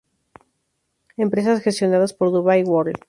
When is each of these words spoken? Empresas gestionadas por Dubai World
Empresas 1.15 1.61
gestionadas 1.61 2.11
por 2.17 2.27
Dubai 2.33 2.61
World 2.71 2.95